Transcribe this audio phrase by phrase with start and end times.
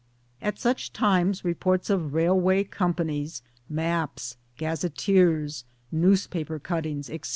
[0.41, 7.29] At such times reports of railway com panies, maps, gazetteers, newspaper cuttings, etc.